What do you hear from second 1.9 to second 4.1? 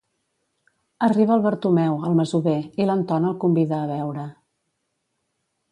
el masover, i l'Anton el convida a